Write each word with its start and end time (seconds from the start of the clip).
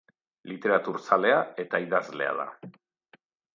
Literaturzalea 0.51 1.37
eta 1.65 1.83
idazlea 1.85 2.35
da. 2.43 2.49